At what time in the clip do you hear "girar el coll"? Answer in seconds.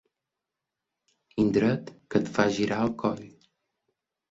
2.59-3.25